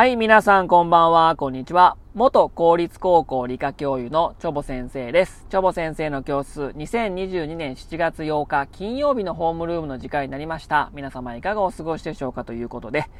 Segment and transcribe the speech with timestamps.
[0.00, 1.98] はい、皆さんこんばんは、こんにちは。
[2.14, 5.44] 元公立高校理科教諭のチョボ先生です。
[5.50, 10.90] チョボ先生の教室、2022年7月8日金曜日のホームルームの時間になりました。
[10.94, 13.10] 皆様いかがお過ごしでしょうかということで、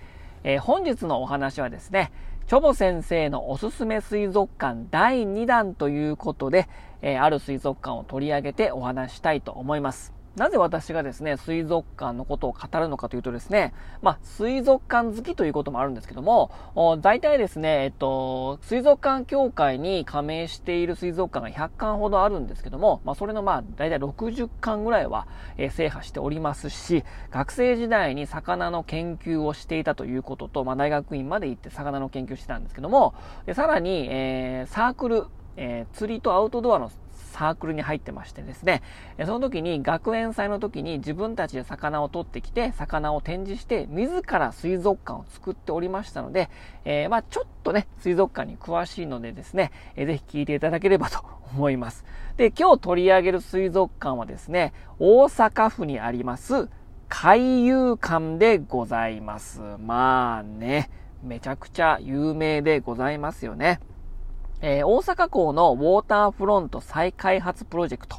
[0.42, 2.12] えー本日のお話はですね、
[2.46, 6.66] チョボ先生のおすすめ水族館第2弾ということで、
[7.02, 10.19] えーある水族館を取り上げてお話したいと思います。
[10.36, 16.52] なぜ私がですね、水族館のことを語るのかというとですね、まあ、水族館好きということもあるんですけども、
[17.00, 33.14] 大体ですね、えっと、水族館協会に加盟している水族館が100館ほどあるんですけども、まあ、それのまあ、大体60館ぐらいは、えー制覇しておりますし、学生時代に魚の研究をしていたということと、まあ、大学院まで行って魚の研究してたんですけども、
[33.46, 36.90] でさらに、えーサークル、えー釣りとアウトドアの
[37.30, 38.82] サークルに入ってましてですね、
[39.24, 46.50] その時に学園祭の時に自分たちで魚を取ってきて、魚を展示して、自ら水族館を作っておりましたので、
[46.84, 52.04] えーまあちょっとね、水族館に詳しいのでですね、えーぜひ聞いていただければと 思います。
[52.36, 56.68] で、今日取り上げる水族館はですね、大阪府にあります、
[57.08, 59.60] 海遊館でございます。
[59.78, 60.90] まあね、
[61.22, 63.80] めちゃくちゃ有名でございますよね。
[64.62, 68.18] えー大阪港のウォーターフロント再開発プロジェクト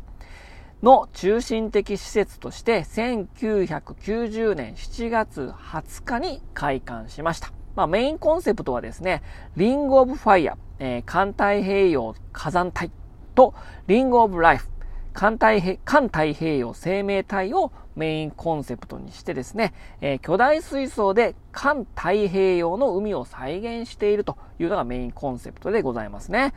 [0.82, 7.52] の中心的施設として1990年7月20日に開館しました。
[7.76, 9.22] まあ、メインコンセプトはですね、
[9.56, 12.92] リングオブファイア、えー環太平洋火山帯
[13.36, 13.54] と
[13.88, 14.68] リングオブライフ、
[15.14, 26.54] 環太平環太平洋生命体をメインコンセプトにしてですね、えー巨大水槽で環太平洋の海を再現しているというのがメインコンセプトでございますね。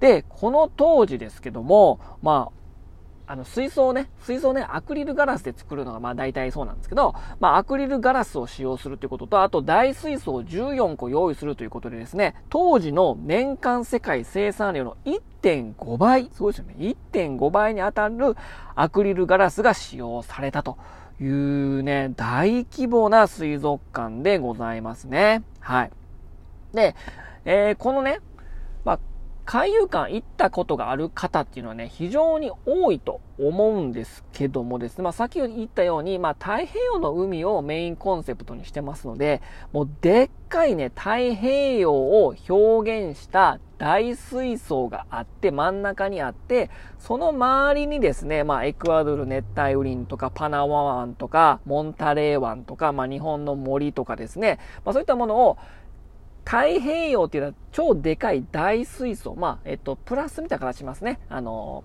[0.00, 2.63] で、この当時ですけども、まあ、
[3.26, 16.74] あの、水槽ね、水槽ね、アクリルガラスで作るのが、まあ大体そうなんですけど、まあアクリルガラスを使用するということと、あと大水槽14個用意するということでですね、当時の年間世界生産量の1.5倍、すごいですよね、
[17.12, 18.36] 1.5倍に当たる
[18.74, 20.76] アクリルガラスが使用されたと
[21.18, 25.42] いうね、大規模な水族館でございますね。
[25.60, 25.90] はい。
[26.74, 26.94] で、
[27.46, 28.20] えーこのね、
[29.46, 34.98] 海遊館行ったことがある方っていうのはね、非常に多いと思うんですけどもです。
[34.98, 55.58] ね、まあ、先ほど言ったように、まあ、太平洋の海をメインコンセプトにしてますので、もうでっかいね、太平洋を表現した大水槽があって、真ん中にあって、その周りにですね、まあ、エクアドル熱帯雨林とか、パナマ湾とか、モンタレー湾とか、まあ、日本の森とかですね、まあ、そういったものを、
[56.44, 59.34] 太平洋っていうのは超でかい大水槽。
[59.34, 61.20] まあ、えっと、プラスみたいな形しますね。
[61.28, 61.84] あの、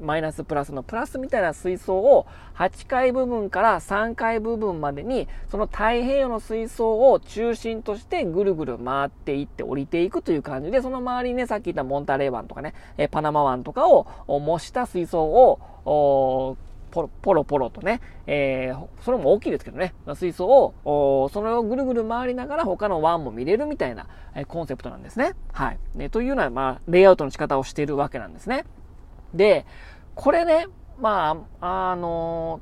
[0.00, 12.74] マイナスプラスのプラスみたいな水槽を8階部分から3階部分までに、その太平洋の水槽を中心としてぐるぐる回っていって降りていくという感じで、その周りにね、さっき言ったモンタレー湾とかね、
[13.10, 16.56] パナマ湾とかを模した水槽を、
[16.96, 25.34] ポロポロポロとね、えーそれも大きいですけどね、水槽を、それをぐるぐる回りながら他の湾も見れるみたいな、えコンセプトなんですね。
[25.52, 25.78] はい。
[25.94, 28.64] ね、というような、まあ、レイアウトの仕方をしているわけなんですね。
[29.34, 29.66] で、
[30.14, 30.66] これね、
[30.98, 32.60] まあ、あの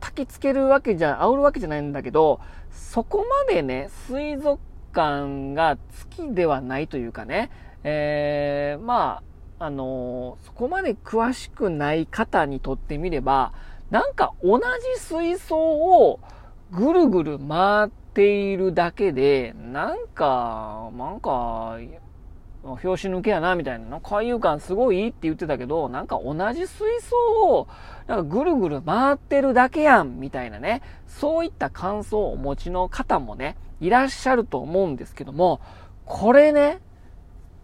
[0.00, 2.40] 焚きつけるわけじゃ、煽るわけじゃないんだけど、
[2.70, 4.60] そこまでね、水族
[4.94, 7.50] 館が好きではないというかね、
[7.84, 9.22] えー、まあ、
[9.60, 13.52] あのそこまで詳しくない方にとってみれば、
[13.90, 14.60] なんか同
[14.94, 16.20] じ水槽を
[16.70, 21.78] ぐるぐる回っているだけで、なんか、なんか、
[22.62, 24.00] 拍子抜けやな、みたいな。
[24.00, 27.16] 海遊館すごいいいって言ってたけど、なんか同じ水槽
[27.48, 27.68] を、
[28.06, 30.82] なんかぐるぐる回ってるだけやん、みたいなね。
[31.06, 35.60] そういった感想をお持ちの方もね、いらっしゃると思うんですけども、
[36.04, 36.80] これね、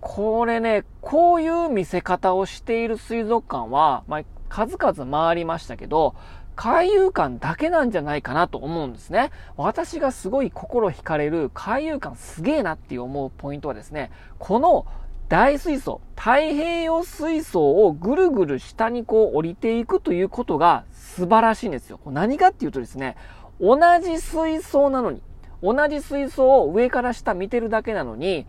[0.07, 6.15] これね、こういう見せ方をしている水族館は、まあ、数々回りましたけど、
[6.57, 9.31] 海遊館だけなんじゃないかなと思うんですね。
[9.57, 14.85] 私がすごい心惹かれる海遊館すげえなって思うポイントはですね、この
[15.31, 21.99] 大水槽、太平洋水槽をぐるぐる下にこう降りていくということが素晴らしいんですよ。
[22.05, 23.17] 何かっていうとですね、
[23.59, 25.23] 同じ水槽なのに、
[25.63, 28.47] 同じ水槽を上から下見てるだけなのに、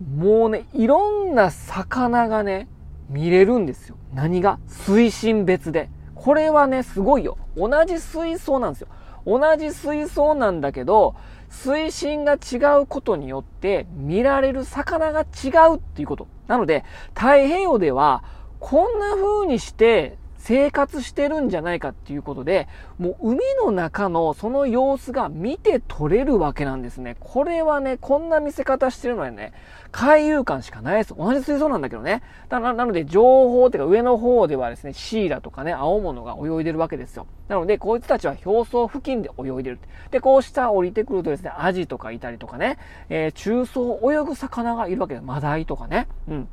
[0.00, 2.68] もうね、いろんな魚がね、
[3.08, 3.96] 見れるんですよ。
[4.14, 4.58] 何が？
[4.66, 5.90] 水深別で。
[6.14, 7.38] これはね、すごいよ。
[7.56, 8.88] 同じ水槽なんですよ。
[9.26, 11.14] 同じ水槽なんだけど、
[11.48, 16.28] 水深が違うことによって見られる魚が違うっていうこと。
[16.46, 18.22] なので、太平洋では
[18.60, 22.66] こんな風にして生活してるんじゃないかっていうことで、
[22.98, 27.16] もう海の中のその様子が見て取れるわけなんですね。
[27.20, 29.52] これはね、こんな見せ方してるのはね、
[29.92, 31.14] 海遊館しかないです。
[31.16, 32.22] 同じ水槽なんだけどね。
[32.48, 37.26] だななので、情報っていうか上の方ではですね、シーラとかね、青物が泳いでるわけですよ。
[37.48, 39.78] なので、こいつたちは表層付近で泳いでる。
[40.10, 42.78] で、こう下降りてくるとですね、アジとかいたりとかね、
[43.10, 45.26] えー、中層泳ぐ魚がいるわけです。
[45.26, 46.08] マダイとかね。
[46.28, 46.48] うん。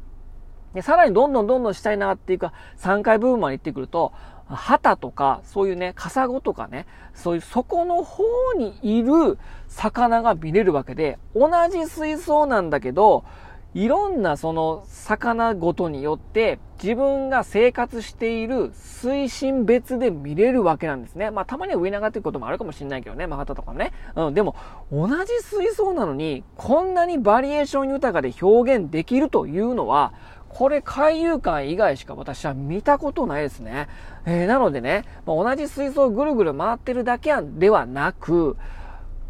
[0.78, 4.14] で、さらにどんどんどんどん下に上がっていくか、3階部分まで行ってくると、
[4.48, 6.86] 旗とか、そういうね、カサゴとかね、
[7.16, 13.26] そういう底の方にいる魚が見れるわけで、同じ水槽なんだけど、
[13.74, 21.30] いろんなその魚ごとによって自分が生活している水深別で見れるわけなんですね。
[21.32, 23.92] まあたまには上に上がっていくこともあるかもしれないけどね、マハタとかね。
[24.16, 24.56] うん、でも
[24.92, 30.14] 同じ水槽なのにこんなにバリエーション豊かで表現できるというのは、
[30.58, 33.88] これ海遊館以外しか私は見たことないですね。
[34.26, 38.58] えー、なのでね、まあ、同じ水槽をぐるぐる回ってるだけではなく、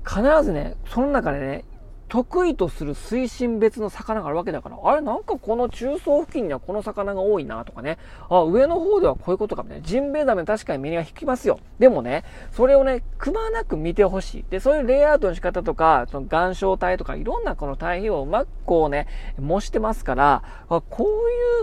[0.08, 1.66] 必ずね、その中でね、
[2.10, 7.98] 得意とする水深別の魚があるわけだから、あれなんかこの中層付近にはこの魚が多いなとかね、
[8.30, 9.86] あ、上の方ではこういうことかみたいな。
[9.86, 11.60] ジンベエザメ確かに目が引きますよ。
[11.80, 14.46] でもね、それをね、くまなく見てほしい。
[14.50, 19.08] で、そういうレイアウトの仕方とか、その岩礁体とかいろんなこの対比をうまくこうね、
[19.40, 21.04] 模してますから、こう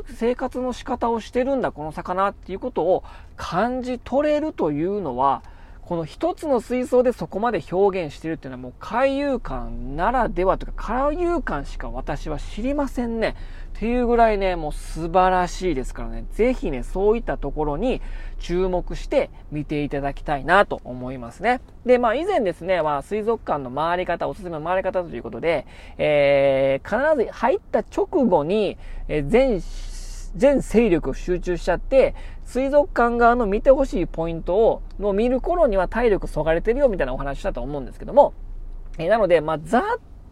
[0.08, 3.02] いう生活の仕方をしてるんだ、この魚っていうことを
[3.36, 5.42] 感じ取れるというのは、
[5.86, 13.36] この一つの水槽でそこまで表現してるっていうのはもう海遊館ならではというか海遊館しか私は知りませんね。
[13.76, 18.00] っていうぐらいね、もう素晴らしいですからね、ぜひね、そういったところに
[18.38, 21.60] 注目して見ていただきたいなと思いますね。
[21.84, 25.66] で、まあ以前ですね、まあ水族館の回り方、おすすめの回り方ということで、
[25.98, 28.78] えー、必ず入った直後に、
[29.08, 29.60] えー、全
[30.36, 32.14] 全勢力を集中しちゃって、
[32.44, 38.34] 水族館側の見てほしいポイントを、の見る頃には体力そがれてるよみたいなお話したと思うんですけども、
[38.98, 39.82] えなので、まあ、ざっ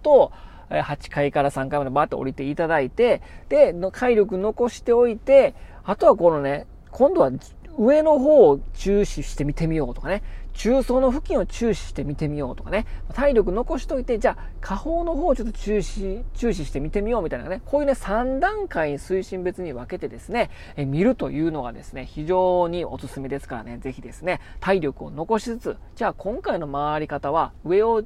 [0.02, 0.32] と、
[0.70, 5.54] 8階から3階までバーッと降りていただいて、で、の体力残しておいて、
[5.84, 7.30] あとはこのね、今度は
[7.78, 10.22] 上の方を注視して見てみようとかね、
[10.54, 28.04] 中層の付近を注視して見てみようとかね、体力残しといて、じゃあ、下方の方をちょっと注視、注視して見てみようみたいなね、こういうね、3段階推進別に分けてですね、え見るというのがですね、非常におすすめですからね、ぜひですね、体力を残しつつ、じゃあ今回の回り方は、上を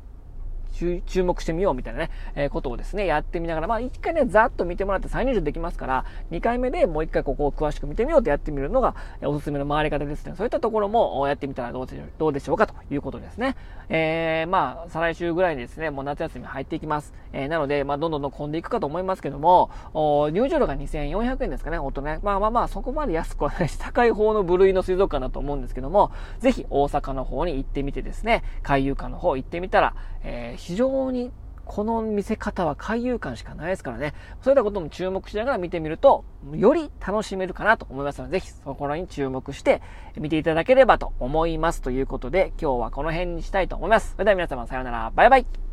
[0.73, 10.35] 注目してみようみたいなね、えー、ことをですね、やってみながら、まあ一回ね、ざっと見てもらって再入場できますから、2回目でもう一回ここを詳しく見てみようとやってみるのが、えおすすめの回り方ですね。
[10.37, 13.57] そういったところもやってみたらどうでどうでしょうかということですね。
[13.89, 17.15] えー、まあ、再来週ぐらいにですね、もう夏休み入っていきます。
[17.33, 22.19] えー、なので、まあ、どんどんどん混んでいくかと思いますけども、入場料が2400円ですかね、大人ね。
[22.23, 26.11] まあまあまあ、そこまで安くはないし、高い方の部類の水族館だと思うんですけども、
[26.41, 29.95] ぜひ大阪の方に行ってみてですね、海遊館の方行ってみたら、
[30.27, 31.31] えー、非常に
[31.65, 34.15] この見せ方は海遊感しかないですからね。
[34.43, 36.25] そういったことも注目しながら見てみると、
[36.55, 39.83] より楽しめるかなと思いますので、ぜひそこらに注目して
[40.17, 41.83] 見ていただければと思います。
[41.83, 44.13] ということで、今日はこの辺にしたいと思います。
[44.13, 45.13] それでは皆様さようなら。
[45.15, 45.66] バイバイ。